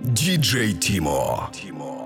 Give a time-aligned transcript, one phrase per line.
[0.00, 1.50] Диджей Тимо.
[1.52, 2.00] Тимо.